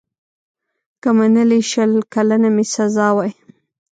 که 1.01 1.09
منلې 1.17 1.59
شل 1.71 1.91
کلنه 2.13 2.49
مي 2.55 2.65
سزا 2.75 3.07
وای 3.15 3.31